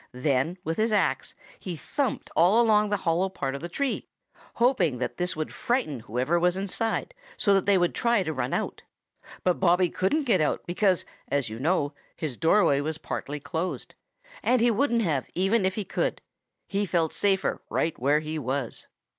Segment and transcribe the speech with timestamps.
[0.17, 4.07] Then with his axe he thumped all along the hollow part of the tree,
[4.55, 8.51] hoping that this would frighten whoever was inside so that they would try to run
[8.51, 8.81] out.
[9.43, 13.93] But Bobby couldn't get out because, as you know, his doorway was partly closed,
[14.41, 16.19] and he wouldn't have even it he could;
[16.67, 18.87] he felt safer right where he was.